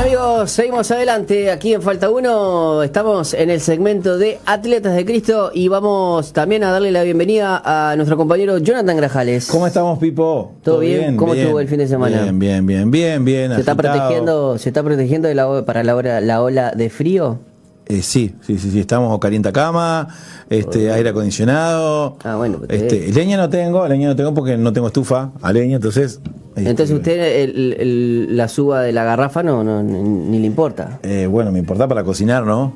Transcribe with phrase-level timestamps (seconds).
[0.00, 1.50] amigos, seguimos adelante.
[1.50, 6.64] Aquí en Falta Uno estamos en el segmento de Atletas de Cristo y vamos también
[6.64, 9.48] a darle la bienvenida a nuestro compañero Jonathan Grajales.
[9.48, 10.54] ¿Cómo estamos, Pipo?
[10.62, 11.18] ¿Todo, bien?
[11.18, 12.22] ¿Cómo estuvo el fin de semana?
[12.22, 13.52] Bien, bien, bien, bien, bien.
[13.52, 17.38] ¿Se está protegiendo, se está protegiendo de la, para la, hora, la ola de frío?
[17.84, 20.08] Eh, sí, sí, sí, sí, estamos calienta cama,
[20.48, 22.16] este, aire acondicionado.
[22.24, 25.52] Ah, bueno, pues, este, leña no tengo, leña no tengo porque no tengo estufa a
[25.52, 26.20] leña, entonces.
[26.56, 30.98] Entonces usted el- el- la suba de la garrafa no, no ni, ni le importa.
[31.02, 32.74] eh, bueno, me importa para cocinar, ¿no?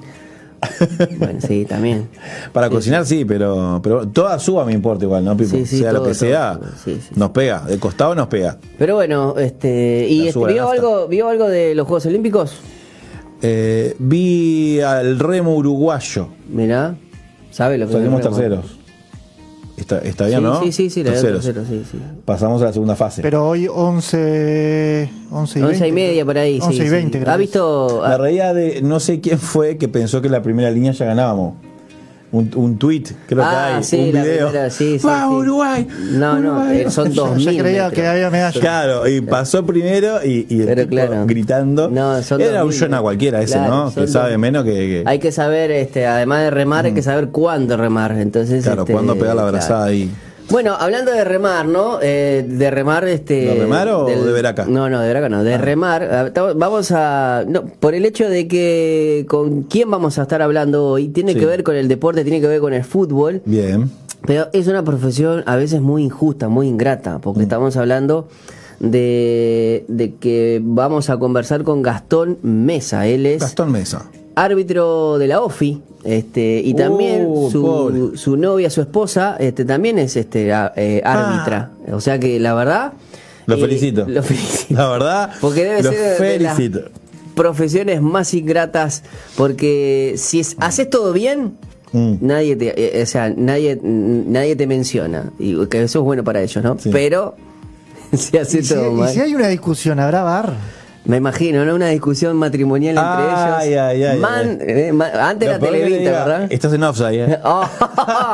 [1.18, 2.08] Bueno, sí, también.
[2.52, 5.50] Para cocinar sí, pero pero toda suba me importa igual, ¿no, Pipo?
[5.50, 6.58] Sí, sí, sea lo que sea,
[7.16, 8.58] nos pega, de costado nos pega.
[8.78, 12.56] Pero bueno, este, ¿y este, vio algo, vio algo de los Juegos Olímpicos?
[13.42, 16.94] Eh, vi al remo uruguayo, Mirá,
[17.50, 18.78] ¿sabe lo que salimos terceros.
[19.84, 20.62] Está, está bien, sí, ¿no?
[20.62, 21.44] Sí, sí, sí, la verdad, terceros.
[21.44, 21.98] tercero, sí, sí.
[22.24, 23.20] Pasamos a la segunda fase.
[23.20, 25.76] Pero hoy 11, 11 y 20.
[25.76, 26.88] 11 y media por ahí, sí, 11 y sí.
[26.90, 28.02] 20, creo ¿Ha que visto?
[28.02, 31.56] Ah, reía de no sé quién fue que pensó que la primera línea ya ganábamos.
[32.34, 34.48] Un, un tweet, creo Ah, que hay, sí, un video.
[34.48, 35.34] primera, sí, sí, ¡Va, sí.
[35.34, 35.86] Uruguay!
[36.14, 36.80] No, no, Uruguay".
[36.80, 37.58] eh, son Yo 2000.
[37.62, 37.92] creía metros.
[37.92, 38.60] que había medalla.
[38.60, 41.26] Claro, y pasó primero y, y el Pero tipo claro.
[41.26, 41.88] gritando.
[41.90, 43.94] No, son Era un 2000, Jonah cualquiera ese, claro, ¿no?
[43.94, 44.38] Que sabe 2000.
[44.38, 44.70] menos que.
[44.72, 48.10] que- Hay que saber, este, además de remar, hay que saber cuándo remar.
[48.18, 49.48] Entonces, claro, este, cuándo pegar la claro.
[49.48, 50.10] abrazada ahí.
[50.50, 51.98] Bueno, hablando de remar, ¿no?
[52.02, 53.34] Eh, de remar, este.
[53.46, 54.66] ¿De remar o de veraca?
[54.66, 55.42] No, no, de veraca no.
[55.42, 56.02] De remar.
[56.36, 57.44] ah, Vamos a.
[57.48, 61.38] No, por el hecho de que con quién vamos a estar hablando hoy, tiene Sí.
[61.40, 63.42] que ver con el deporte, tiene que ver con el fútbol.
[63.44, 63.90] Bien.
[64.26, 67.42] Pero es una profesión a veces muy injusta, muy ingrata, porque Mm.
[67.42, 68.28] estamos hablando
[68.80, 73.06] de, de que vamos a conversar con Gastón Mesa.
[73.06, 74.06] Él es Gastón Mesa.
[74.34, 77.98] Árbitro de la OFI, este, y también Uh, pobre.
[77.98, 81.70] su, su novia, su esposa, este, también es este a- eh, árbitra.
[81.92, 82.92] O sea que la verdad.
[82.94, 83.00] Ah.
[83.46, 84.04] Lo eh, felicito.
[84.08, 84.74] Lo felicito.
[84.74, 86.88] La verdad, Porque debe lo ser de las felicito.
[87.34, 89.02] profesiones más ingratas,
[89.36, 91.56] porque si es- haces todo bien,
[91.92, 92.14] Mm.
[92.22, 96.42] nadie te, eh, o sea, nadie, nadie te menciona, y que eso es bueno para
[96.42, 96.76] ellos, ¿no?
[96.78, 96.90] Sí.
[96.92, 97.34] Pero
[98.12, 100.54] si Y haces si, todo y mal, si hay una discusión, ¿habrá bar?
[101.06, 101.74] Me imagino, ¿no?
[101.74, 103.80] Una discusión matrimonial entre Ay, ellos.
[103.82, 106.46] ay, ay, Man- eh, antes le Televita, diga, ¿verdad?
[106.52, 107.38] Estás en offside, ¿eh?
[107.44, 107.68] Oh,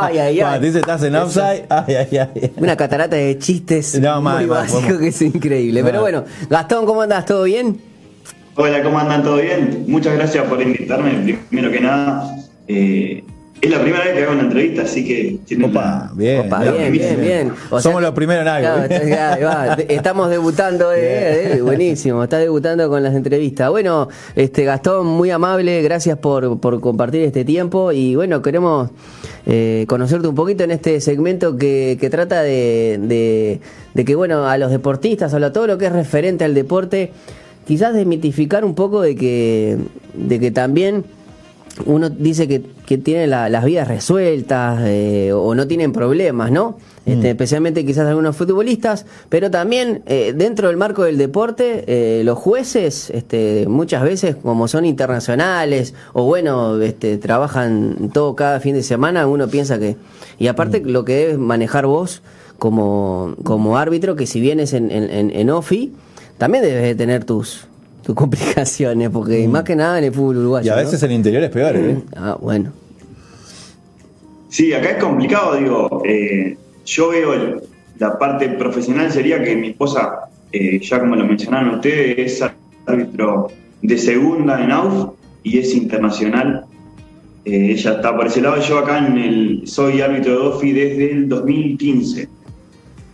[0.02, 0.60] ay, ay, Cuando ay.
[0.60, 2.52] te dice estás en offside, ay, ay, ay.
[2.56, 4.98] Una catarata de chistes No, muy mal, mal, básico vamos.
[5.00, 5.82] que es increíble.
[5.82, 6.00] Pero Mal.
[6.02, 7.24] bueno, Gastón, ¿cómo andas?
[7.26, 7.80] ¿Todo bien?
[8.56, 9.22] Hola, ¿cómo andan?
[9.22, 9.84] ¿Todo bien?
[9.88, 11.38] Muchas gracias por invitarme.
[11.48, 12.36] Primero que nada,
[12.68, 13.24] eh,
[13.62, 16.46] es la primera vez que hago una entrevista, así que Opa, la- bien.
[16.46, 17.52] Opa, bien, bien, bien.
[17.70, 18.86] O sea Somos los primeros en algo.
[19.06, 19.86] Claro, ¿eh?
[19.88, 23.68] Estamos debutando, eh, eh, buenísimo, está debutando con las entrevistas.
[23.70, 28.90] Bueno, este Gastón, muy amable, gracias por, por compartir este tiempo y bueno, queremos
[29.46, 33.60] eh, conocerte un poquito en este segmento que, que trata de, de,
[33.94, 37.12] de que, bueno, a los deportistas, a todo lo que es referente al deporte,
[37.66, 39.76] quizás desmitificar un poco de que,
[40.14, 41.04] de que también
[41.86, 46.78] uno dice que, que tiene la- las vidas resueltas eh, o no tienen problemas, ¿no?
[47.06, 52.38] Este, Especialmente quizás algunos futbolistas, pero también eh, dentro del marco del deporte, eh, los
[52.38, 58.82] jueces este, muchas veces como son internacionales o bueno, este, trabajan todo cada fin de
[58.82, 59.96] semana, uno piensa que...
[60.38, 62.22] Y aparte lo que debes manejar vos
[62.58, 65.92] como, como árbitro, que si vienes en, en, en, en OFI,
[66.38, 67.66] también debes de tener tus,
[68.02, 70.66] tus complicaciones, porque más que nada en el fútbol uruguayo.
[70.66, 70.82] Y a ¿no?
[70.82, 71.98] veces el interior es peor, ¿eh?
[72.16, 72.72] Ah, bueno.
[74.48, 76.02] Sí, acá es complicado, digo.
[76.04, 77.60] eh, yo veo el-
[77.98, 82.50] la parte profesional sería que mi esposa, eh, ya como lo mencionaron ustedes, es
[82.86, 83.48] árbitro
[83.82, 85.10] de segunda en AUF
[85.44, 86.64] y es internacional.
[87.44, 88.60] Eh, ella está por ese lado.
[88.60, 92.28] Yo acá en el, soy árbitro de OFI desde el 2015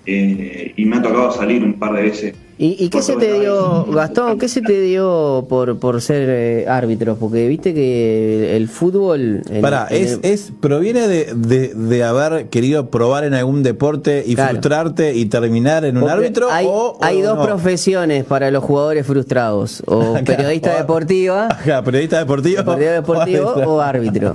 [0.07, 2.35] eh, y me ha tocado salir un par de veces.
[2.59, 3.85] ¿Y, y qué se te el dio.
[3.85, 7.17] Gastón, qué se te dio por, por ser eh, árbitro?
[7.17, 9.43] Porque viste que el fútbol...
[9.51, 14.25] en- Pará, es, el- es, ¿proviene de, de, de haber querido probar en algún deporte
[14.27, 14.53] y Claro.
[14.53, 16.49] frustrarte y terminar en un árbitro?
[16.51, 17.45] Hay, o, hay dos no?
[17.45, 22.65] profesiones para los jugadores frustrados, o Acá, periodista o- deportiva, Ajá, periodista deportivo.
[22.65, 24.35] periodista deportivo o árbitro.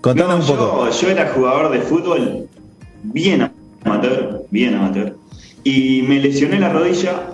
[0.00, 0.86] Contanos No, un poco.
[0.90, 2.46] Yo, yo era jugador de fútbol
[3.02, 3.50] bien
[3.84, 5.16] amateur, bien amateur.
[5.64, 7.30] Y me lesioné la rodilla.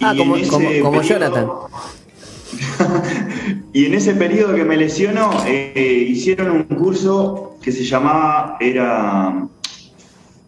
[0.00, 1.46] Ah, y como, en ese como, como periodo- Jonathan.
[3.72, 9.46] y en ese periodo que me lesionó, eh, hicieron un curso que se llamaba, era,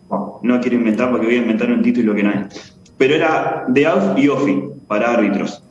[0.08, 3.64] bueno, no quiero inventar porque voy a inventar un título que no es, pero era
[3.69, 5.62] de AUF y OFI para árbitros.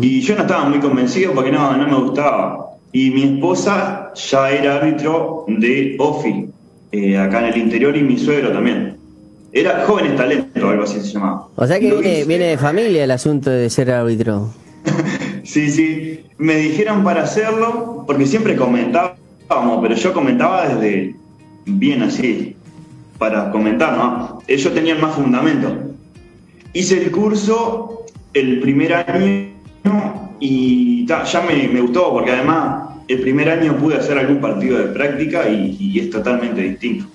[0.00, 2.70] Y yo no estaba muy convencido porque no, no me gustaba.
[2.92, 6.48] Y mi esposa ya era árbitro de OFI,
[6.90, 8.97] eh, acá en el interior, y mi suegro también.
[9.52, 11.48] Era Jóvenes Talentos, algo así se llamaba.
[11.56, 14.50] O sea que viene, de familia el asunto de ser árbitro.
[15.44, 16.26] Sí, sí.
[16.36, 21.14] Me dijeron para hacerlo, porque siempre comentábamos, pero yo comentaba desde
[21.64, 22.54] bien así,
[23.16, 24.42] para comentar, ¿no?
[24.46, 25.74] Ellos tenían más fundamento.
[26.74, 28.04] Hice el curso
[28.34, 29.48] el primer año
[30.38, 34.78] y ta, ya me, me gustó, porque además el primer año pude hacer algún partido
[34.78, 37.06] de práctica y, y es totalmente distinto.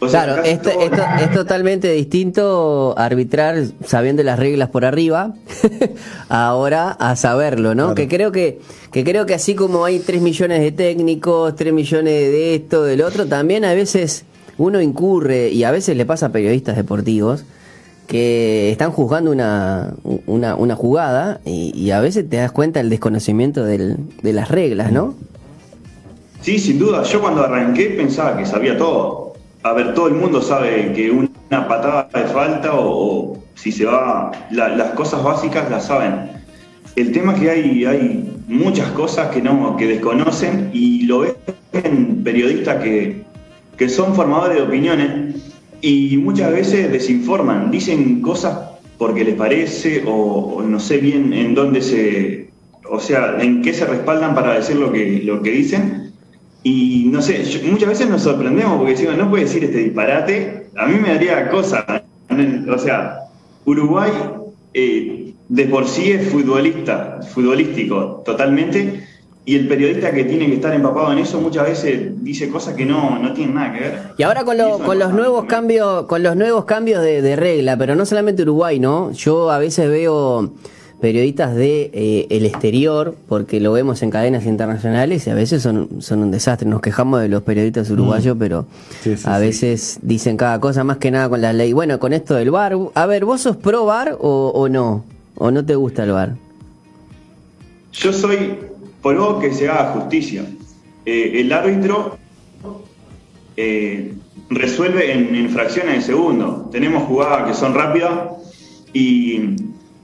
[0.00, 5.34] O sea, Claro, esto, todo- esto- es totalmente distinto arbitrar sabiendo las reglas por arriba,
[6.28, 7.82] ahora a saberlo, ¿no?
[7.84, 7.94] Claro.
[7.96, 8.60] Que creo que,
[8.92, 13.02] que creo que así como hay 3 millones de técnicos, 3 millones de esto, del
[13.02, 14.24] otro, también a veces
[14.56, 17.44] uno incurre, y a veces le pasa a periodistas deportivos,
[18.06, 19.92] que están juzgando una,
[20.26, 24.48] una, una jugada y, y a veces te das cuenta del desconocimiento del- de las
[24.48, 25.14] reglas, ¿no?
[26.40, 27.02] Sí, sin duda.
[27.02, 29.27] Yo cuando arranqué pensaba que sabía todo.
[29.68, 34.32] A ver, todo el mundo sabe que una patada de falta o, si se va,
[34.50, 36.30] la- las cosas básicas las saben.
[36.96, 41.34] El tema es que hay, hay muchas cosas que no, que desconocen y lo ven
[41.74, 43.22] en periodistas que,
[43.76, 45.34] que son formadores de opiniones
[45.82, 48.58] y muchas veces desinforman, dicen cosas
[48.96, 50.12] porque les parece o,
[50.56, 52.48] o no sé bien en dónde se,
[52.90, 56.07] o sea, en qué se respaldan para decir lo que, lo que dicen.
[56.62, 60.66] Y no sé, yo- muchas veces nos sorprendemos porque decimos, no puede decir este disparate.
[60.76, 62.02] A mí me daría cosa.
[62.70, 63.20] O sea,
[63.64, 64.10] Uruguay
[64.74, 69.04] eh, de por sí es futbolista, futbolístico totalmente.
[69.44, 72.84] Y el periodista que tiene que estar empapado en eso muchas veces dice cosas que
[72.84, 73.98] no, no tienen nada que ver.
[74.18, 77.78] Y ahora con, lo- con los nuevos cambios, con los nuevos cambios de, de regla,
[77.78, 79.10] pero no solamente Uruguay, ¿no?
[79.12, 80.52] Yo a veces veo
[81.00, 86.02] periodistas de eh, el exterior, porque lo vemos en cadenas internacionales y a veces son,
[86.02, 86.68] son un desastre.
[86.68, 88.66] Nos quejamos de los periodistas uruguayos, pero
[89.02, 89.40] Sí, sí, a sí.
[89.44, 91.72] veces dicen cada cosa más que nada con la ley.
[91.72, 95.04] Bueno, con esto del VAR, a ver, ¿vos sos pro VAR o, o no?
[95.36, 96.34] ¿O no te gusta el VAR?
[97.92, 98.56] Yo soy
[99.00, 100.44] por vos que se haga justicia.
[101.06, 102.18] Eh, el árbitro
[103.56, 104.14] eh,
[104.50, 106.68] resuelve en, en fracciones de segundo.
[106.72, 108.12] Tenemos jugadas que son rápidas
[108.92, 109.56] y,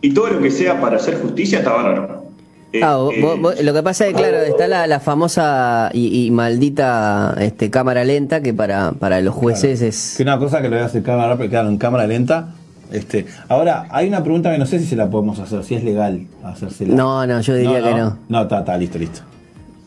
[0.07, 2.25] y todo lo que sea para hacer justicia está bárbaro.
[2.73, 5.91] Eh, Ah, vos- eh, vos- lo que pasa es que, claro, está la, la famosa
[5.93, 10.15] y, y maldita este, cámara lenta que para, para los jueces es...
[10.17, 12.49] Que una cosa que lo veas en cámara rápida, claro, en cámara lenta.
[12.91, 15.85] Este, ahora, hay una pregunta que no sé si se la podemos hacer, si es
[15.85, 16.95] legal hacérsela.
[16.95, 18.19] No, no, yo diría que no.
[18.29, 19.21] No, está, está, listo, listo.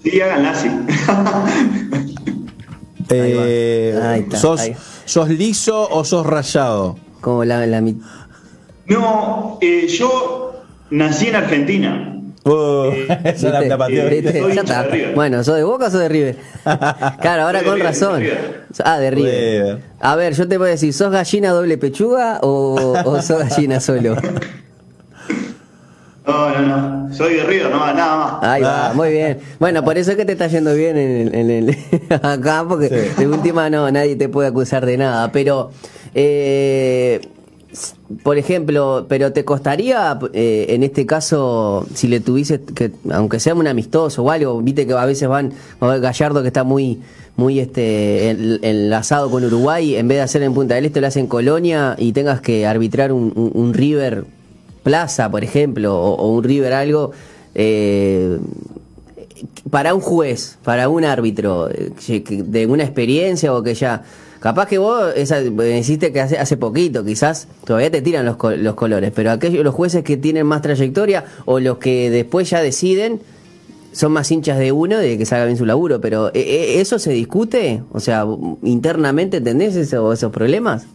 [0.03, 0.67] Sí, háganla así.
[3.09, 3.43] Ahí va.
[3.45, 4.75] Eh, Ahí está, ¿sos, ahí.
[5.05, 6.97] ¿Sos liso o sos rayado?
[7.21, 7.81] Como la, la
[8.87, 10.53] no, eh, yo
[10.89, 12.13] nací en Argentina.
[12.47, 12.93] Uh,
[13.41, 15.13] la, River.
[15.15, 16.37] Bueno, ¿sos de Boca o sos de River?
[17.19, 18.23] Claro, ahora con River, razón.
[18.85, 19.33] Ah, de River.
[19.63, 19.79] River.
[19.99, 24.15] A ver, yo te puedo decir, ¿sos gallina doble pechuga o, o sos gallina solo?
[26.25, 26.61] No, no,
[27.07, 27.13] no.
[27.13, 28.43] Soy de River, no, nada más.
[28.43, 28.93] Ahí va, Ah.
[28.93, 29.39] muy bien.
[29.59, 31.77] Bueno, por eso es que te está yendo bien en el, en el-
[32.21, 32.95] acá, porque Sí.
[33.23, 35.31] de última no, nadie te puede acusar de nada.
[35.31, 35.71] Pero,
[36.13, 37.21] eh,
[38.23, 43.53] por ejemplo, pero te costaría, eh, en este caso, si le tuviese que, aunque sea
[43.53, 46.99] un amistoso o algo, viste que a veces van, a ver, Gallardo que está muy
[47.35, 51.07] muy este en- enlazado con Uruguay, en vez de hacer en Punta del Este, lo
[51.07, 54.25] hace en Colonia y tengas que arbitrar un, River
[54.81, 57.11] Plaza, por ejemplo, o, o un River algo,
[57.53, 58.39] eh,
[59.69, 61.91] para un juez, para un árbitro, eh,
[62.27, 64.03] de una experiencia o que ya...
[64.39, 68.75] Capaz que vos esa, hiciste que hace, hace poquito, quizás todavía te tiran los, los
[68.75, 73.19] colores, pero aquellos los jueces que tienen más trayectoria o los que después ya deciden
[73.93, 76.99] son más hinchas de uno de que salga bien su laburo, pero eh, eh, ¿eso
[76.99, 77.81] se discute?
[77.91, 78.25] O sea,
[78.61, 80.85] internamente entendés eso- esos problemas?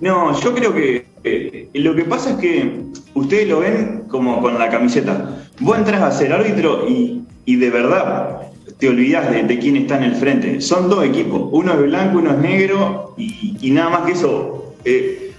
[0.00, 2.80] No, yo creo que eh, lo que pasa es que
[3.14, 5.44] ustedes lo ven como con la camiseta.
[5.60, 8.42] Vos entras a ser árbitro y, y de verdad
[8.78, 10.60] te olvidás de, de quién está en el frente.
[10.60, 14.74] Son dos equipos, uno es blanco, uno es negro y, y nada más que eso.
[14.84, 15.32] Eh,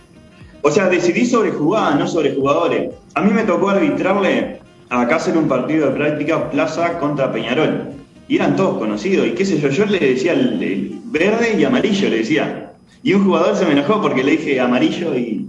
[0.62, 2.90] o sea, decidí sobre jugadas, no sobre jugadores.
[3.14, 4.60] A mí me tocó arbitrarle
[4.90, 7.92] acá hacer un partido de práctica Plaza contra Peñarol.
[8.28, 9.28] Y eran todos conocidos.
[9.28, 12.74] Y qué sé yo, yo le decía el, el verde y amarillo, le decía.
[13.02, 15.48] Y un jugador se me enojó porque le dije amarillo y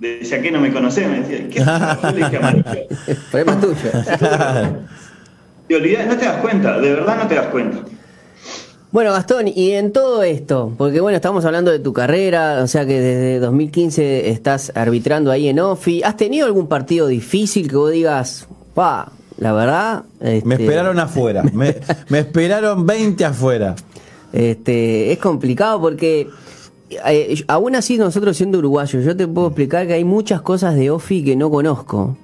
[0.00, 1.08] decía que no me conocés.
[1.08, 1.60] Me decía, ¿qué?
[2.02, 2.64] Yo le dije amarillo.
[3.30, 3.90] Problema tuyo.
[5.68, 7.78] Te olvidás, no te das cuenta, de verdad no te das cuenta.
[8.92, 12.86] Bueno, Gastón, y en todo esto, porque bueno, estamos hablando de tu carrera, o sea
[12.86, 16.04] que desde 2015 estás arbitrando ahí en OFI.
[16.04, 20.04] ¿Has tenido algún partido difícil que vos digas, pa, la verdad?
[20.20, 21.42] Me este, esperaron afuera.
[21.52, 21.74] Me,
[22.08, 23.74] me esperaron 20 afuera.
[24.32, 26.28] Este, es complicado porque
[27.04, 30.90] eh, aún así nosotros siendo uruguayos, yo te puedo explicar que hay muchas cosas de
[30.90, 32.16] OFI que no conozco.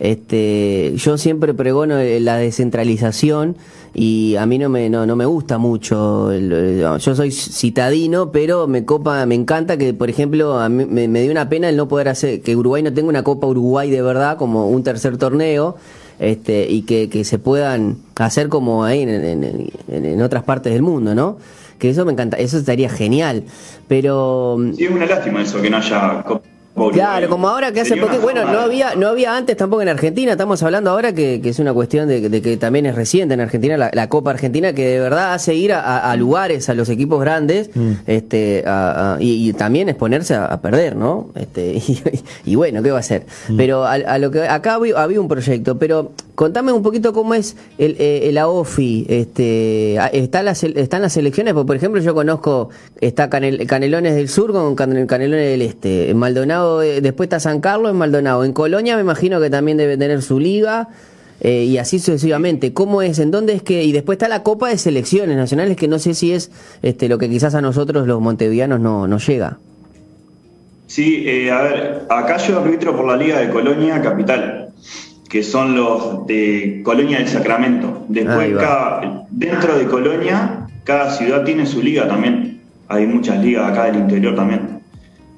[0.00, 3.56] Este, yo siempre pregono eh, la descentralización
[3.94, 6.30] y a mí no me, no, no me gusta mucho.
[6.30, 11.08] el- yo soy citadino, pero me copa, me encanta que, por ejemplo, a mí me,
[11.08, 13.90] me dio una pena el no poder hacer, que Uruguay no tenga una Copa Uruguay
[13.90, 15.76] de verdad, como un tercer torneo,
[16.20, 19.44] este, y que, que se puedan hacer como ahí en, en-
[19.88, 21.38] en- en otras partes del mundo, ¿no?
[21.78, 23.44] Que eso me encanta, eso estaría genial.
[23.86, 26.42] Pero Sí, es una lástima eso, que no haya Copa
[26.92, 30.32] Claro, como ahora que hace una bueno, no había no había antes tampoco en Argentina,
[30.32, 33.40] estamos hablando ahora que, que es una cuestión de, de que también es reciente en
[33.40, 36.74] Argentina la, la Copa Argentina que de verdad hace ir a, a- a lugares a
[36.74, 37.70] los equipos grandes
[38.06, 41.30] este a- a- y, y también exponerse a, a perder, ¿no?
[41.34, 42.00] Este y,
[42.44, 43.24] y bueno, ¿qué va a hacer?
[43.56, 47.56] Pero a, lo que acá había, había un proyecto, pero contame un poquito cómo es
[47.78, 52.70] el, eh, el AOFI, este están las están las selecciones, porque por ejemplo yo conozco
[53.00, 57.60] está Canel- Canelones del Sur con Can- Canelones del Este, Maldonado eh, después está San
[57.60, 60.88] Carlos en Maldonado, en Colonia me imagino que también debe tener su liga
[61.40, 62.72] eh, y así sucesivamente.
[62.72, 63.18] ¿Cómo es?
[63.18, 63.84] ¿En dónde es que?
[63.84, 66.50] Y después está la Copa de Selecciones Nacionales que no sé si es
[66.82, 69.58] este lo que quizás a nosotros los montevideanos no, no llega.
[70.86, 74.70] Sí, eh, a ver, acá yo arbitro por la Liga de Colonia Capital,
[75.28, 78.06] que son los de Colonia del Sacramento.
[78.08, 82.62] Después, cada, dentro de Colonia, cada ciudad tiene su liga también.
[82.88, 84.77] Hay muchas ligas acá del interior también.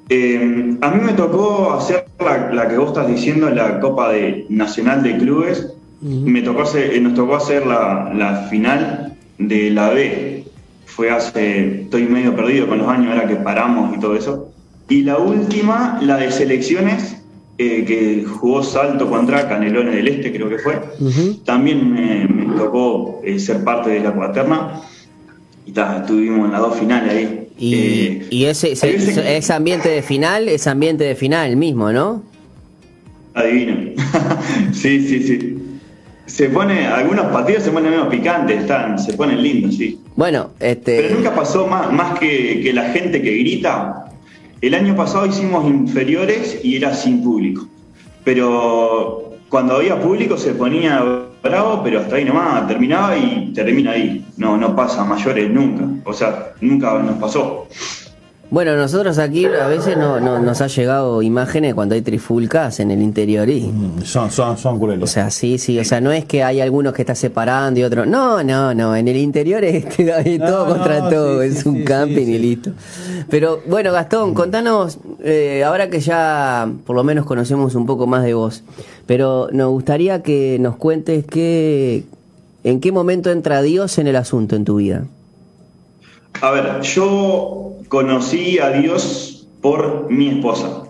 [0.09, 4.45] Eh, a mí me tocó hacer la, la que vos estás diciendo, la Copa de,
[4.49, 5.73] Nacional de Clubes.
[6.01, 10.45] me tocó hacer, eh, nos tocó hacer la, la final de la B.
[10.85, 14.49] Fue hace, estoy medio perdido con los años, ahora que paramos y todo eso.
[14.89, 17.21] Y la última, la de selecciones,
[17.57, 20.81] eh, que jugó Salto contra Canelones del Este, creo que fue.
[21.45, 24.81] También me, me tocó eh, ser parte de la cuaterna.
[25.65, 27.40] Y ta, estuvimos en las dos finales ahí.
[27.63, 32.23] Y, Eh, y ese, ese- ambiente de final, es ambiente de final mismo, ¿no?
[33.35, 33.91] Adivino.
[34.73, 35.57] sí, sí, sí.
[36.25, 39.99] Se pone, algunos partidos se ponen menos picantes, están, se ponen lindos, sí.
[40.15, 44.05] Bueno, este Pero nunca pasó más, más que, que la gente que grita.
[44.61, 47.67] El año pasado hicimos inferiores y era sin público.
[48.23, 51.03] Pero cuando había público se ponía
[51.41, 54.25] bravo, pero hasta ahí nomás, terminaba y termina ahí.
[54.37, 55.85] No, no pasa mayores nunca.
[56.09, 57.67] O sea, nunca nos pasó.
[58.51, 62.91] Bueno, nosotros aquí a veces no, no- nos ha llegado imágenes cuando hay trifulcas en
[62.91, 63.61] el interior y...
[63.61, 65.09] Mm, Son, son, son O crueles.
[65.09, 68.07] sea, sí, sí, o sea, no es que hay algunos que está separando y otros...
[68.07, 71.59] No, no, no, en el interior este, hay No, todo no, contra todo, sí, es
[71.59, 72.71] sí, un sí, camping sí, y listo.
[73.29, 78.23] Pero bueno, Gastón, contanos, eh, ahora que ya por lo menos conocemos un poco más
[78.25, 78.63] de vos,
[79.05, 82.03] pero nos gustaría que nos cuentes qué,
[82.65, 85.05] en qué momento entra Dios en el asunto en tu vida.
[86.41, 90.83] A ver, yo conocí a Dios por mi esposa.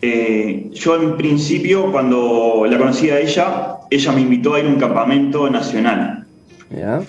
[0.00, 4.68] Eh, yo en principio, cuando la conocí a ella, ella me invitó a ir a
[4.70, 6.24] un campamento nacional.
[6.70, 7.02] ¿Ya?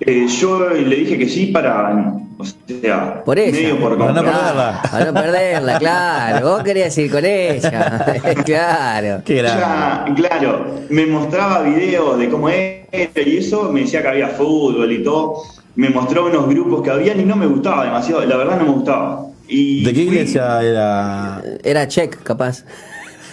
[0.00, 3.52] Eh, yo le dije que sí para, o sea, Por ella.
[3.52, 4.82] medio por Para no perderla.
[4.90, 6.50] Para no perderla, claro.
[6.50, 8.20] Vos querías ir con ella.
[8.44, 9.22] claro.
[9.24, 9.38] Qué.
[9.38, 14.92] Ella, claro, me mostraba videos de cómo era y eso, me decía que había fútbol
[14.92, 15.42] y todo.
[15.74, 18.72] Me mostró unos grupos que habían y no me gustaba demasiado, la verdad no me
[18.72, 19.26] gustaba.
[19.48, 21.42] Y ¿De qué fui- iglesia era?
[21.62, 22.64] Era check, capaz.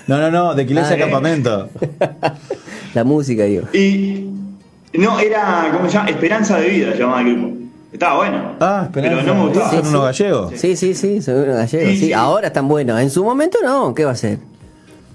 [0.08, 1.70] No, no, no, ¿de qué iglesia Ah, campamento?
[2.94, 3.68] La música, digo.
[3.74, 4.26] Y
[4.94, 6.10] no, era, ¿cómo se llama?
[6.10, 7.56] Esperanza de Vida, llamaba el grupo.
[7.92, 8.52] Estaba bueno.
[8.60, 9.18] Ah, esperanza.
[9.24, 9.70] Pero no me gustaba.
[9.72, 10.54] ¿Son unos gallegos?
[10.56, 11.90] Sí, sí, sí, son unos gallegos.
[11.92, 12.14] Sí, Sí, sí.
[12.14, 13.00] ahora están buenos.
[13.02, 14.40] En su momento no, ¿qué va a ser?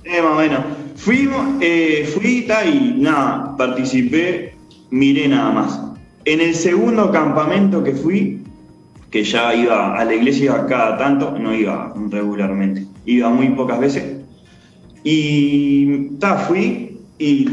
[0.05, 0.61] Eh, más o menos.
[0.97, 4.55] Fuimos, eh, fui y nada, participé,
[4.91, 5.81] miré nada más.
[6.27, 8.43] En el segundo campamento que fui,
[9.11, 14.05] que ya iba a la iglesia cada tanto, no iba regularmente, iba muy pocas veces.
[15.03, 17.47] Y ta, fui y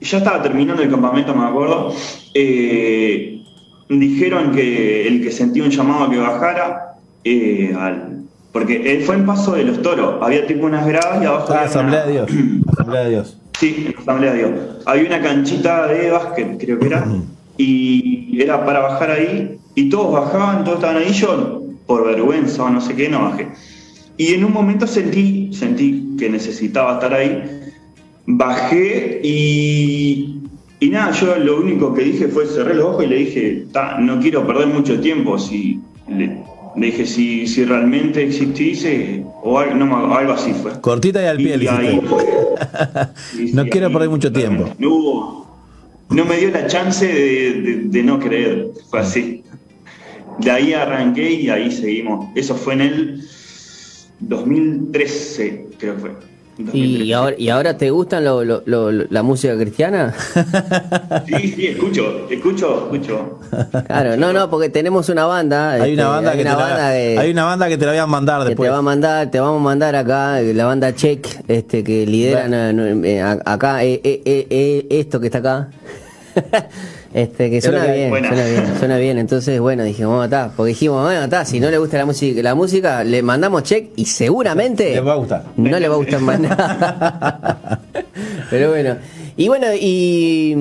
[0.00, 1.94] ya estaba terminando el campamento, me acuerdo.
[2.36, 3.42] eh,
[3.88, 9.26] dijeron que el que sentía un llamado a que bajara, eh, al- porque fue en
[9.26, 12.12] Paso de los Toros, había tipo unas gradas y abajo Ah, había Asamblea una- de
[12.12, 12.30] Dios.
[12.72, 13.36] Asamblea de Dios.
[13.60, 14.50] Sí, en la Asamblea de Dios.
[14.86, 17.04] Había una canchita de básquet, creo que era,
[17.56, 22.70] y era para bajar ahí, y todos bajaban, todos estaban ahí, yo por vergüenza o
[22.70, 23.48] no sé qué, no bajé.
[24.16, 27.42] Y en un momento sentí, sentí que necesitaba estar ahí,
[28.26, 30.40] bajé y,
[30.80, 33.98] y nada, yo lo único que dije fue cerré los ojos y le dije, "Ta,
[33.98, 36.38] no quiero perder mucho tiempo, si le,
[36.76, 40.72] le dije si, si realmente existiese, o algo, no me- algo así fue.
[40.80, 42.00] Cortita y al pie, ahí.
[43.32, 44.70] Sí, No sí, quiero perder mucho tiempo.
[44.78, 45.43] No hubo,
[46.10, 49.42] no me dio la chance de, de- de no creer, fue así.
[50.38, 52.26] De ahí arranqué y ahí seguimos.
[52.34, 53.24] Eso fue en el
[54.20, 56.10] 2013, creo que fue.
[56.72, 60.14] ¿Y ahora, ¿Y ahora te gustan lo, lo- lo- la música cristiana?
[61.26, 63.40] Sí, sí, escucho, escucho, escucho.
[63.88, 65.72] Claro, no, no, porque tenemos una banda.
[65.72, 68.06] Hay este, una banda que te la- hay una banda que te la voy a
[68.06, 68.68] mandar que después.
[68.68, 73.04] te va a mandar, te vamos a mandar acá la banda Check, este que lideran
[73.04, 75.70] eh, a- acá eh, eh, eh, eh, esto que está acá.
[77.14, 78.26] Este, que suena bien, Buena.
[78.28, 79.18] suena bien, suena bien.
[79.18, 82.56] Entonces, bueno, dijimos, está, porque dijimos, bueno, está, si no le gusta la música, la
[82.56, 85.44] música, le mandamos check y seguramente Le va a gustar.
[85.56, 87.80] No le va a gustar más nada.
[88.50, 88.96] Pero bueno.
[89.36, 90.56] Y bueno, y,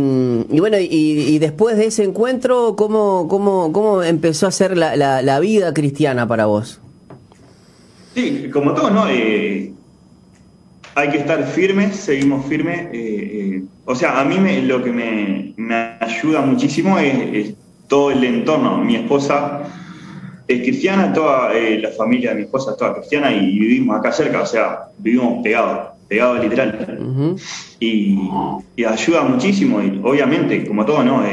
[0.52, 4.96] y bueno, y, y después de ese encuentro, ¿cómo, cómo, cómo empezó a ser la,
[4.96, 6.80] la, la vida cristiana para vos?
[8.14, 9.08] Sí, como todo, ¿no?
[9.10, 9.74] Eh,
[10.96, 12.88] hay que estar firmes, seguimos firmes.
[12.92, 17.54] eh, eh, o sea, a mí me, lo que me, me ayuda muchísimo es, es
[17.88, 18.78] todo el entorno.
[18.78, 19.64] Mi esposa
[20.48, 24.12] es cristiana, toda eh, la familia de mi esposa es toda cristiana y vivimos acá
[24.12, 27.36] cerca, o sea, vivimos pegados, pegados literal.
[27.80, 28.18] Y,
[28.76, 29.82] y ayuda muchísimo.
[29.82, 31.24] Y obviamente, como todo, ¿no?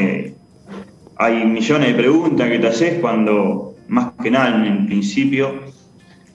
[1.17, 5.53] Hay millones de preguntas que te haces cuando, más que nada en el principio,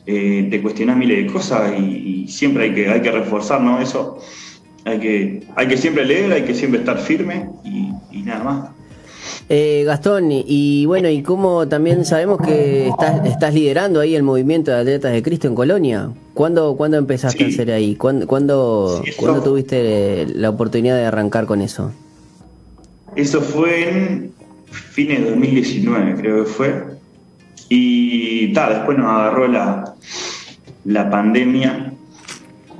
[0.07, 3.81] eh, te cuestionas miles de cosas y, y siempre hay que, hay que reforzar ¿no?
[3.81, 4.19] eso.
[4.83, 8.69] Hay que, hay que siempre leer, hay que siempre estar firme y, y nada más.
[9.49, 14.21] Eh, Gastón, y, y bueno, y cómo también sabemos que estás, estás liderando ahí el
[14.23, 16.09] movimiento de atletas de Cristo en Colonia.
[16.35, 17.43] ¿Cuándo, ¿cuándo empezaste Sí.
[17.45, 17.95] a hacer ahí?
[17.95, 21.91] ¿Cuándo, cuándo, Sí, eso- cuándo tuviste la oportunidad de arrancar con eso?
[23.15, 24.31] Eso fue en
[24.71, 26.83] fines de 2019, creo que fue.
[27.69, 29.95] Y ta, después nos agarró la,
[30.85, 31.93] la pandemia.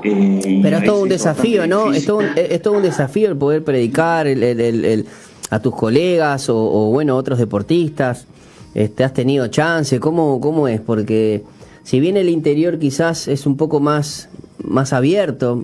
[0.03, 1.91] eh, Pero es todo un desafío, ¿no?
[1.93, 5.05] Es todo un, es todo un desafío el poder predicar el- el- el- el-
[5.49, 8.25] a tus colegas o, o, bueno, otros deportistas.
[8.73, 9.99] Este, ¿Has tenido chance?
[9.99, 10.81] ¿Cómo, ¿Cómo es?
[10.81, 11.43] Porque
[11.83, 14.27] si bien el interior quizás es un poco más,
[14.63, 15.63] más abierto,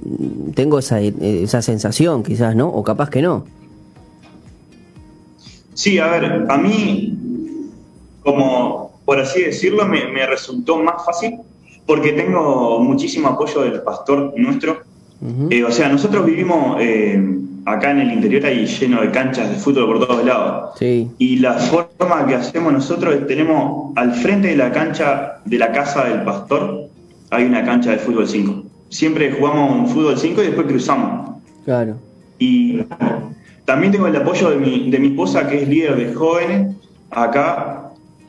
[0.56, 2.70] tengo esa, esa sensación quizás, ¿no?
[2.70, 3.46] O capaz que no.
[5.74, 7.18] Sí, a ver, a mí,
[8.24, 11.40] como por así decirlo, me, me resultó más fácil
[11.86, 14.84] porque tengo muchísimo apoyo del pastor nuestro.
[15.50, 17.22] Eh, o sea, nosotros vivimos eh,
[17.66, 20.80] acá en el interior ahí lleno de canchas de fútbol por todos lados.
[20.80, 21.10] Sí.
[21.18, 25.74] Y la forma que hacemos nosotros es tenemos al frente de la cancha de la
[25.74, 26.86] casa del pastor,
[27.32, 28.64] hay una cancha de fútbol 5.
[28.88, 31.36] Siempre jugamos un fútbol 5 y después cruzamos.
[31.66, 31.98] Claro.
[32.40, 32.80] Y
[33.66, 36.78] también tengo el apoyo de mi, de mi esposa, que es líder de jóvenes.
[37.10, 37.81] Acá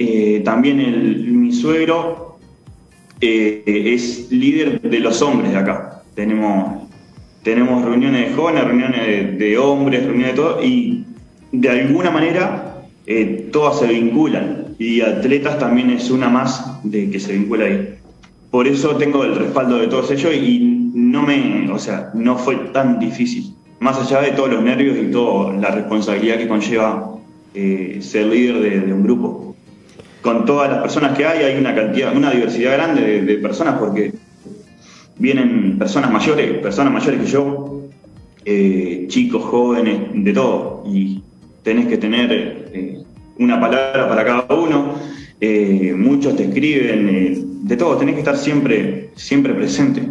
[0.08, 2.38] eh, también el- mi suegro
[3.20, 3.62] eh,
[3.94, 6.02] es líder de los hombres de acá.
[6.14, 6.82] Tenemos,
[7.42, 10.62] tenemos reuniones de jóvenes, reuniones de, hombres, reuniones de todo.
[10.64, 11.04] Y
[11.52, 14.74] de alguna manera eh, todas se vinculan.
[14.78, 17.94] Y atletas también es una más de que se vincula ahí.
[18.50, 22.56] Por eso tengo el respaldo de todos ellos y no me, o sea, no fue
[22.72, 23.54] tan difícil.
[23.80, 27.16] Más allá de todos los nervios y toda la responsabilidad que conlleva
[27.54, 29.41] eh, ser líder de, de un grupo.
[30.22, 33.78] Con todas las personas que hay, hay una cantidad, una diversidad grande de, de personas
[33.78, 34.12] porque
[35.18, 37.82] vienen personas mayores, personas mayores que yo,
[38.44, 40.84] eh, chicos, jóvenes, de todo.
[40.86, 41.22] Y
[41.62, 42.32] tenés que tener
[42.72, 43.02] eh,
[43.38, 44.94] una palabra para cada uno.
[45.40, 47.96] eh, muchos te escriben, de todo.
[47.96, 50.02] Tenés que estar siempre, siempre presente.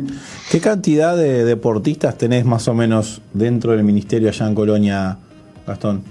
[0.51, 5.17] ¿Qué cantidad de deportistas tenés más o menos dentro del ministerio allá en Colonia,
[5.65, 6.03] Gastón?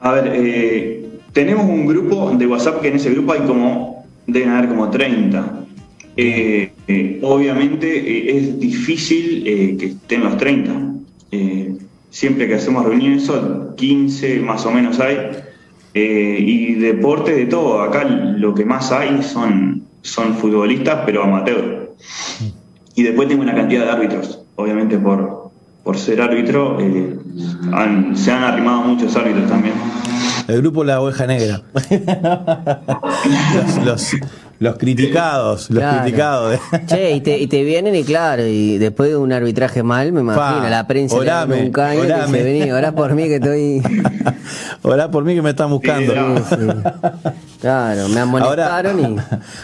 [0.00, 1.03] A ver, eh,
[1.34, 5.66] tenemos un grupo de WhatsApp que en ese grupo hay como, deben haber como 30.
[6.16, 9.42] Eh, eh, obviamente eh, es difícil
[9.76, 10.72] que estén los 30.
[11.32, 11.74] Eh,
[12.10, 15.18] siempre que hacemos reuniones, son 15 más o menos hay.
[15.92, 17.82] Y deporte de todo.
[17.82, 21.94] Acá lo que más hay son, son futbolistas, pero amateur.
[22.94, 24.40] Y después tengo una cantidad de árbitros.
[24.54, 25.50] Obviamente por,
[25.82, 26.78] por ser árbitro,
[27.72, 29.74] han- se han arrimado muchos árbitros también.
[30.46, 31.62] El grupo La Oveja Negra.
[33.54, 34.10] los, los-
[34.60, 36.02] los criticados, los Claro.
[36.02, 36.60] criticados.
[36.86, 40.20] Che, y te, y te vienen y claro, y después de un arbitraje mal, me
[40.20, 42.38] imagino, Pa, la prensa le orame, un caño y orame.
[42.38, 43.82] dice, vení, orá por mí que estoy...
[44.82, 46.12] Orá por mí que me están buscando.
[46.36, 46.66] Sí, sí.
[47.60, 49.16] Claro, me amonestaron y...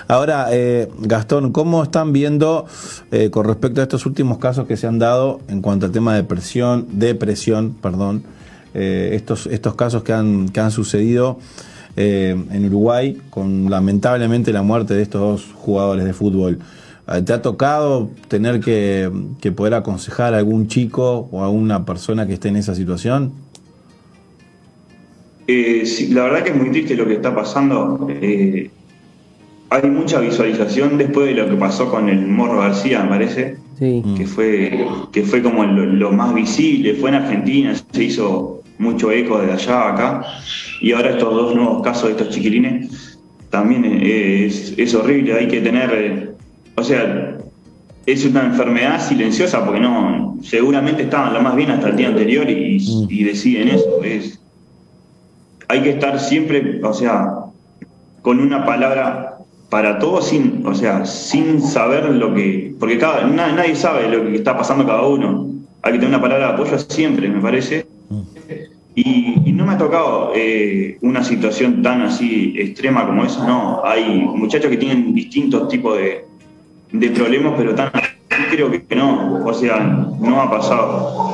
[0.09, 2.64] ahora eh, Gastón, ¿cómo están viendo
[3.11, 6.14] eh, con respecto a estos últimos casos que se han dado en cuanto al tema
[6.14, 8.22] de presión, depresión, perdón,
[8.72, 11.38] eh, estos, estos casos que han, que han sucedido
[11.96, 16.59] eh, en Uruguay con lamentablemente la muerte de estos dos jugadores de fútbol?
[17.09, 21.85] Eh, ¿Te ha tocado tener que, que poder aconsejar a algún chico o a alguna
[21.85, 23.33] persona que esté en esa situación?
[25.53, 28.07] Eh, sí, la verdad que es muy triste lo que está pasando.
[28.09, 28.70] Eh,
[29.68, 33.57] hay mucha visualización después de lo que pasó con el Morro García, me parece.
[33.79, 34.03] Sí.
[34.14, 39.11] que fue que fue como lo, lo más visible, fue en Argentina, se hizo mucho
[39.12, 40.27] eco de allá a acá,
[40.81, 43.19] y ahora estos dos nuevos casos de estos chiquilines,
[43.51, 46.31] también es, es horrible, hay que tener, eh,
[46.77, 47.37] o sea,
[48.07, 52.49] es una enfermedad silenciosa porque no, seguramente estaban lo más bien hasta el día anterior
[52.49, 54.40] y, y deciden eso, es,
[55.69, 57.27] hay que estar siempre, o sea,
[58.23, 59.37] con una palabra
[59.69, 64.25] para todos sin, o sea, sin saber lo que, porque cada, na- nadie sabe lo
[64.27, 65.49] que está pasando cada uno.
[65.83, 67.87] Hay que tener una palabra de apoyo siempre, me parece.
[68.94, 73.83] Y, no me ha tocado eh, una situación tan así extrema como esa, no.
[73.85, 76.24] Hay muchachos que tienen distintos tipos de,
[76.92, 77.90] de problemas, pero tan
[78.50, 79.44] creo que no.
[79.44, 81.31] O sea, no ha pasado.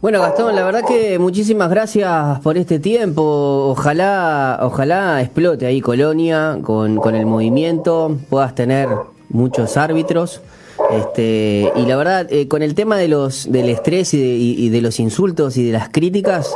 [0.00, 3.68] Bueno, Gastón, la verdad que muchísimas gracias por este tiempo.
[3.70, 8.88] Ojalá, ojalá explote ahí Colonia con, con el movimiento, puedas tener
[9.30, 10.42] muchos árbitros.
[10.90, 14.68] Este, y la verdad, eh, con el tema de los, del estrés y de, y-
[14.68, 16.52] de los insultos y de las críticas,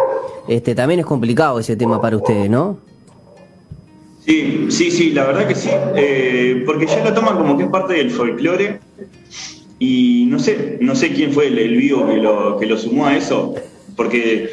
[0.49, 2.79] este, también es complicado ese tema para ustedes, ¿no?
[4.27, 7.71] Sí, sí, sí, la verdad que sí, eh, porque ya lo toman como que es
[7.71, 8.79] parte del folclore
[9.79, 13.17] y no sé, no sé quién fue el, vivo que lo, que lo sumó a
[13.17, 13.55] eso,
[13.97, 14.51] porque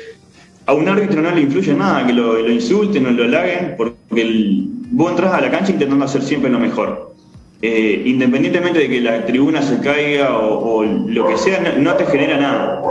[0.66, 3.98] a un árbitro no le influye nada que lo, lo insulten o lo halaguen, porque
[4.22, 7.15] el- vos entras a la cancha intentando hacer siempre lo mejor.
[7.62, 11.94] Eh, independientemente de que la tribuna se caiga o, o lo que sea, no, no
[11.96, 12.82] te genera nada.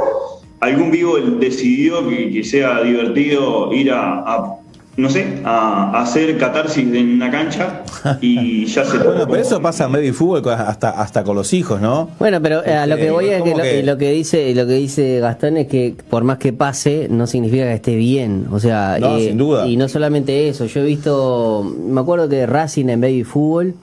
[0.60, 4.54] Algún vivo decidió que, que sea divertido ir a, a,
[4.96, 7.82] no sé, a, a hacer catarsis en una cancha
[8.22, 11.80] y ya se Bueno, pero eso pasa en baby fútbol hasta, hasta con los hijos,
[11.82, 12.08] ¿no?
[12.18, 13.82] Bueno, pero eh, a lo que voy es que ¿Cómo lo, que?
[13.82, 17.64] lo que dice lo que dice Gastón es que por más que pase no significa
[17.64, 19.66] que esté bien, o sea, No, eh, sin duda.
[19.68, 23.74] y no solamente eso, yo he visto, me acuerdo que Racing en Baby Fútbol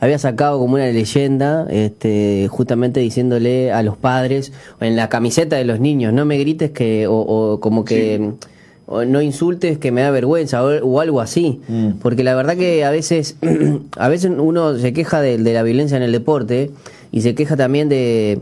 [0.00, 5.64] había sacado como una leyenda, este, justamente diciéndole a los padres en la camiseta de
[5.64, 8.32] los niños, no me grites que o, o como que
[8.86, 11.90] o no insultes que me da vergüenza o, o algo así Mm.
[12.02, 13.36] porque la verdad que a veces
[13.96, 16.70] a veces uno se queja de, de la violencia en el deporte
[17.12, 18.40] y se queja también de,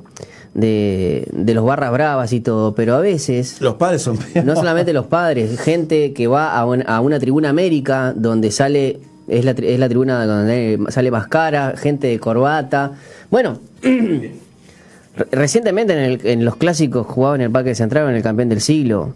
[0.54, 4.92] de, de los barras bravas y todo pero a veces Los padres son no solamente
[4.92, 9.50] los padres gente que va a, un- a una tribuna América donde sale es la,
[9.52, 12.92] es la tribuna donde sale más cara gente de corbata
[13.30, 18.22] bueno Re- Recientemente en, el- en los clásicos jugaba en el Parque Central en el
[18.22, 19.14] campeón del siglo.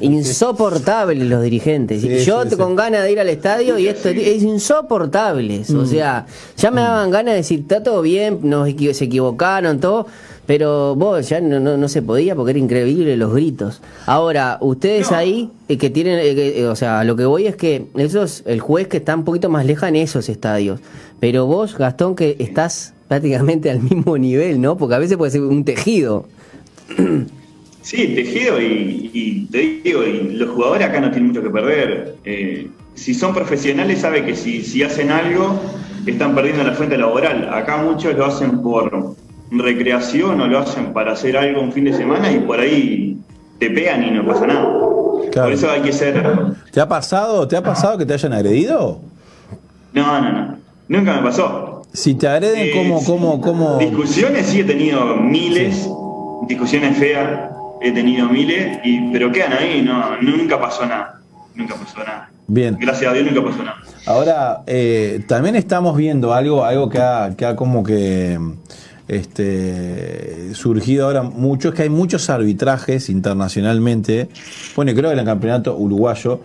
[0.00, 2.00] Insoportables los dirigentes.
[2.02, 2.56] Sí, yo sí, sí.
[2.56, 5.70] con ganas de ir al estadio y esto es insoportables.
[5.70, 5.78] Mm.
[5.78, 9.78] O sea, ya me daban ganas de decir, está todo bien, nos equi- se equivocaron,
[9.78, 10.06] todo.
[10.46, 13.82] Pero vos ya no, no, no se podía porque era increíble los gritos.
[14.06, 17.56] Ahora, ustedes ahí eh, que tienen, eh, que, eh, o sea, lo que voy es
[17.56, 20.80] que esos, el juez que está un poquito más lejos en esos estadios.
[21.18, 24.76] Pero vos, Gastón, que estás prácticamente al mismo nivel, ¿no?
[24.76, 26.26] Porque a veces puede ser un tejido.
[27.82, 32.16] Sí, tejido y, y te digo, y los jugadores acá no tienen mucho que perder.
[32.96, 35.60] Si son profesionales, sabe que si, si hacen algo,
[36.04, 37.48] están perdiendo la fuente laboral.
[37.54, 39.14] Acá muchos lo hacen por
[39.50, 43.16] recreación o lo hacen para hacer algo un fin de semana y por ahí
[43.58, 44.66] te pegan y no pasa nada.
[45.32, 45.48] Claro.
[45.48, 46.22] Por eso hay que ser...
[46.72, 49.00] ¿Te ha pasado, te ha pasado que te hayan agredido?
[49.92, 50.56] No, no, no.
[50.88, 51.82] Nunca me pasó.
[51.92, 53.78] Si te agreden, Eh, ¿cómo, cómo, cómo?
[53.78, 55.88] Discusiones sí he tenido miles,
[56.48, 61.20] discusiones feas he tenido miles, y, pero quedan ahí, no, nunca pasó nada.
[61.54, 62.30] Nunca pasó nada.
[62.46, 62.76] Bien.
[62.78, 63.76] Gracias a Dios nunca pasó nada.
[64.06, 68.38] Ahora, eh, también estamos viendo algo, algo que ha, que ha como que
[69.08, 74.28] este, surgido ahora mucho, es que hay muchos arbitrajes internacionalmente,
[74.74, 76.40] bueno, creo que en el campeonato uruguayo,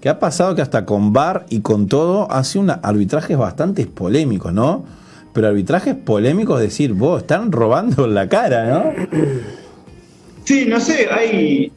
[0.00, 4.52] que ha pasado que hasta con VAR y con todo, hace un arbitrajes bastante polémicos,
[4.52, 4.84] ¿no?
[5.32, 8.92] Pero arbitrajes polémicos, decir, vos, están robando la cara, ¿no?
[10.44, 11.72] Sí, no sé, hay.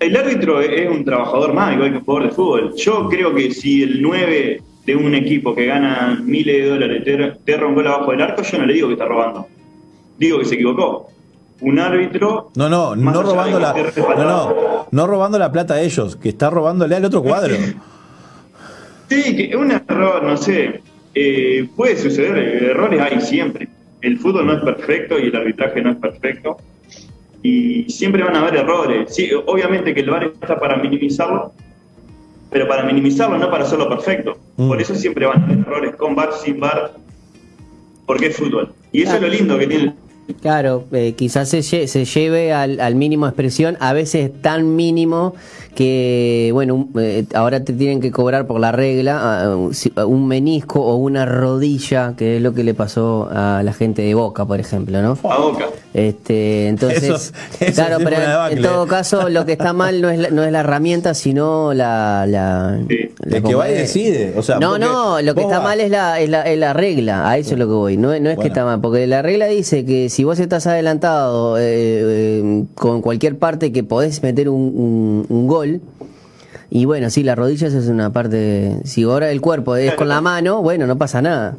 [0.00, 2.74] El árbitro es un trabajador más, igual que un jugador de fútbol.
[2.76, 7.16] Yo creo que si el 9 de un equipo que gana miles de dólares te,
[7.44, 9.48] te gol abajo del arco, yo no le digo que está robando.
[10.18, 11.10] Digo que se equivocó.
[11.60, 12.50] Un árbitro.
[12.54, 16.50] No, no, no robando la, no, no, no robando la plata a ellos, que está
[16.50, 17.54] robándole al otro cuadro.
[19.08, 20.80] Sí, que un error, no sé,
[21.14, 23.68] eh, puede suceder, eh, errores hay siempre.
[24.00, 26.56] El fútbol no es perfecto y el arbitraje no es perfecto.
[27.42, 29.14] Y siempre van a haber errores.
[29.14, 31.52] Sí, obviamente que el VAR está para minimizarlo,
[32.50, 34.38] pero para minimizarlo, no para hacerlo perfecto.
[34.56, 34.68] Mm.
[34.68, 36.94] Por eso siempre van a haber errores con VAR, sin VAR,
[38.06, 38.72] porque es fútbol.
[38.90, 39.94] Y eso es lo lindo que tiene
[40.40, 45.34] Claro, eh, quizás se, se lleve al, al mínimo de expresión, a veces tan mínimo
[45.76, 50.96] que, bueno, eh, ahora te tienen que cobrar por la regla ah, un menisco o
[50.96, 55.00] una rodilla, que es lo que le pasó a la gente de Boca, por ejemplo,
[55.02, 55.18] ¿no?
[55.30, 55.66] A boca.
[55.98, 58.16] Este, entonces, Eso- eso claro, pero
[58.50, 61.72] en todo caso lo que está mal no es la, no es la herramienta, sino
[61.72, 62.26] la...
[62.28, 63.10] la, Sí.
[63.24, 65.80] la- El que va y decide, o sea, no, no, lo que está vas- mal
[65.80, 68.28] es la, es, la, es la regla, a eso es lo que voy, no, no
[68.28, 72.64] es que está mal, porque la regla dice que si vos estás adelantado eh, eh,
[72.74, 75.80] con cualquier parte que podés meter un, un- un gol,
[76.68, 80.20] y bueno, sí, las rodillas es una parte, si ahora el cuerpo es con la
[80.20, 81.56] mano, bueno, no pasa nada.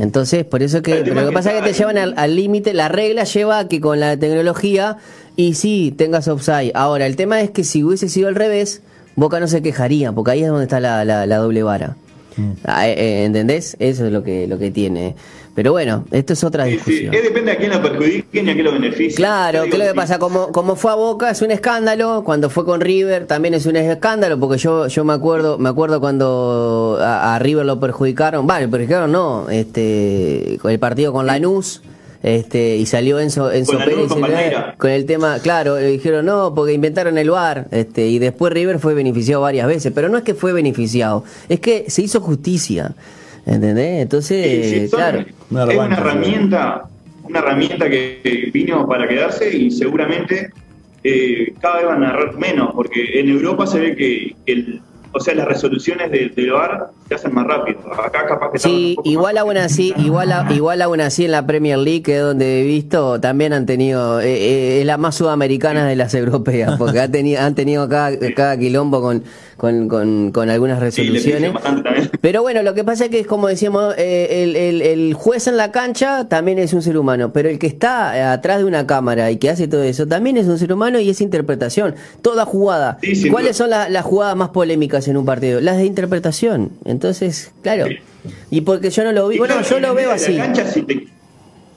[0.00, 2.34] Entonces, por eso que, pero lo que que pasa es que te llevan al al
[2.36, 4.96] límite, la regla lleva a que con la tecnología,
[5.36, 6.72] y sí, tengas offside.
[6.74, 8.82] Ahora, el tema es que si hubiese sido al revés,
[9.14, 11.96] Boca no se quejaría, porque ahí es donde está la, la- la doble vara.
[12.38, 12.52] Mm.
[12.64, 13.76] Ah, eh, eh, ¿Entendés?
[13.78, 15.14] Eso es lo que, lo que tiene.
[15.54, 16.76] Pero bueno, esto es otra Sí, sí.
[16.76, 17.14] discusión.
[17.14, 19.16] Es depende a quién lo perjudiquen y a quién lo beneficien.
[19.16, 19.96] Claro, ¿qué es lo que sí.
[19.96, 20.18] pasa?
[20.20, 23.74] Como, como fue a Boca es un escándalo, cuando fue con River también es un
[23.74, 28.68] escándalo, porque yo, yo me acuerdo, me acuerdo cuando a, a River lo perjudicaron, vale,
[28.68, 31.82] perjudicaron no, este, el partido con Lanús,
[32.22, 34.74] este, y salió Enzo, Enzo Con Pérez con Palmeira.
[34.76, 38.78] con el tema, claro, le dijeron no, porque inventaron el VAR, este, y después River
[38.78, 42.92] fue beneficiado varias veces, pero no es que fue beneficiado, es que se hizo justicia,
[43.46, 44.02] ¿entendés?
[44.02, 45.24] Entonces, Sí, sí, son- claro.
[45.50, 46.82] Una es una herramienta,
[47.22, 50.50] una herramienta que que vino para quedarse y seguramente
[51.04, 54.80] eh, cada vez van a narrar menos, porque en Europa se ve que el,
[55.12, 57.78] o sea, las resoluciones de- del VAR se hacen más rápido.
[57.92, 59.42] Acá capaz que Sí, igual más.
[59.42, 62.64] aún así, igual, a- igual aún así en la Premier League, que es donde he
[62.64, 67.10] visto, también han tenido, eh, eh, es la más sudamericana de las europeas, porque ha
[67.10, 69.24] tenido, han tenido cada, cada quilombo con,
[69.56, 71.52] con, con, con algunas resoluciones.
[72.20, 75.46] Pero bueno, lo que pasa es que es como decíamos, eh, el, el- el juez
[75.46, 78.64] en la cancha también es un ser humano, pero el que está eh, atrás de
[78.66, 81.94] una cámara y que hace todo eso también es un ser humano y es interpretación.
[82.22, 82.98] Toda jugada.
[83.30, 85.60] ¿Cuáles son la- las jugadas más polémicas en un partido?
[85.60, 86.72] Las de interpretación.
[86.84, 87.86] Entonces, claro.
[87.86, 87.98] Sí.
[88.50, 90.32] Y porque yo no lo vi, bueno, claro, yo lo veo así.
[90.32, 91.06] la cancha, si, te,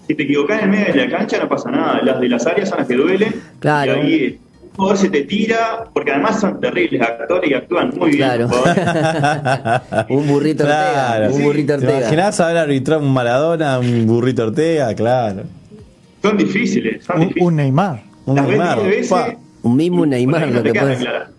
[0.08, 2.02] si te equivocás en el medio de la cancha no pasa nada.
[2.02, 3.36] Las de las áreas son las que duelen.
[3.60, 3.98] Claro.
[3.98, 4.40] Y ahí el
[4.76, 8.18] jugador se te tira, porque además son terribles actores y actúan muy bien.
[8.20, 8.48] Claro.
[8.48, 9.82] los jugadores.
[10.10, 11.26] un burrito Claro.
[11.26, 11.36] Ortega.
[11.38, 12.00] Un burrito ¿Te Ortega.
[12.00, 14.94] imaginás haber arbitrado un Maradona, un burrito Ortega?
[14.96, 15.44] Claro.
[16.22, 17.48] son difíciles, son Un, difíciles.
[17.48, 18.04] un Neymar.
[18.26, 18.84] Un Las Neymar.
[18.84, 19.14] veces.
[19.64, 21.30] Un mismo Neymar, lo te que claras.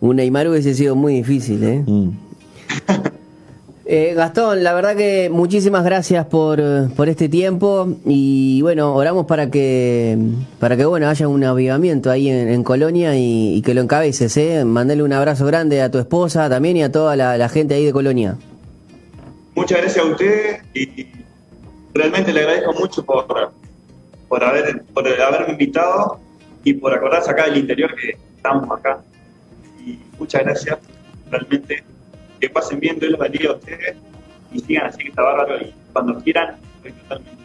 [0.00, 1.84] Un Neymar hubiese sido muy difícil, ¿eh?
[1.86, 2.10] Mm.
[3.88, 6.60] Eh, Gastón, la verdad que muchísimas gracias por,
[6.96, 10.18] por este tiempo y bueno, oramos para que
[10.58, 14.36] para que bueno haya un avivamiento ahí en, en Colonia y, y que lo encabeces,
[14.38, 14.64] ¿eh?
[14.64, 17.84] Mandale un abrazo grande a tu esposa también y a toda la, la gente ahí
[17.84, 18.36] de Colonia.
[19.54, 21.06] Muchas gracias a ustedes y
[21.94, 23.52] realmente le agradezco mucho por,
[24.28, 26.18] por, haber, por haberme invitado
[26.64, 29.00] y por acordarse acá del interior que estamos acá.
[29.86, 30.76] Y muchas gracias,
[31.30, 31.82] realmente.
[32.40, 33.96] Que pasen bien, Dios los bendiga a ustedes
[34.52, 37.36] y sigan así que está bárbaro y cuando quieran, estoy totalmente.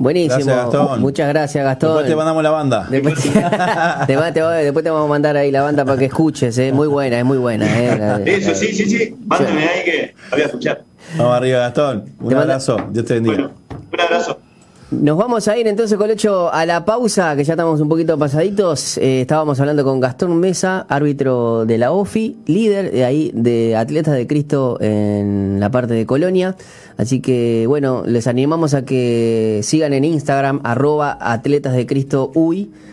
[0.00, 0.34] Buenísimo.
[0.44, 1.00] Gracias, Gastón.
[1.00, 1.88] Muchas gracias, Gastón.
[1.90, 2.86] Después te mandamos la banda.
[2.88, 3.14] Después,
[4.06, 6.56] te va- te va- después te vamos a mandar ahí la banda para que escuches,
[6.58, 6.72] ¿eh?
[6.72, 7.66] Muy buena, es muy buena.
[7.66, 7.98] ¿eh?
[7.98, 10.82] La- Eso, sí, sí, sí, mándame ahí que la voy a escuchar.
[11.16, 11.96] Vamos arriba, Gastón.
[12.20, 12.76] Un Te manda- abrazo.
[12.90, 13.34] Dios te bendiga.
[13.36, 13.50] Bueno,
[13.92, 14.38] un abrazo.
[14.90, 18.96] Nos vamos a ir entonces, Colocho, a la pausa, que ya estamos un poquito pasaditos.
[18.96, 24.14] Eh, estábamos hablando con Gastón Mesa, árbitro de la OFI, líder de ahí de Atletas
[24.14, 26.56] de Cristo en la parte de Colonia.
[26.96, 32.32] Así que, bueno, les animamos a que sigan en Instagram, arroba Atletas de Cristo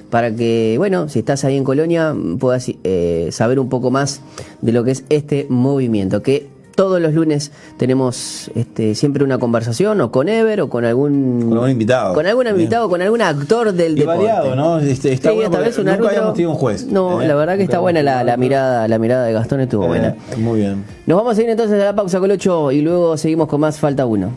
[0.10, 4.20] para que, bueno, si estás ahí en Colonia, puedas eh, saber un poco más
[4.62, 10.02] de lo que es este movimiento, que todos los lunes tenemos este, siempre una conversación
[10.02, 12.14] o con Ever o con algún Con algún invitado.
[12.14, 14.20] con algún invitado, con algún actor del Y deporte.
[14.26, 14.80] variado, ¿no?
[14.80, 16.86] Este, está Sí, bueno vez un nunca árbitro- habíamos tenido un juez.
[16.86, 17.28] No, ¿eh?
[17.28, 20.12] la verdad que está buena la, mirada, la mirada de Gastón estuvo árbitro.
[20.12, 20.24] buena.
[20.34, 20.84] Eh, muy bien.
[21.06, 23.80] Nos vamos a ir entonces a la pausa con 8 y luego seguimos con más
[23.80, 24.30] Falta 1.